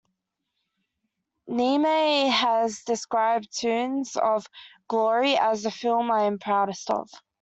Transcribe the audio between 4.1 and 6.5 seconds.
of Glory" as "the film I am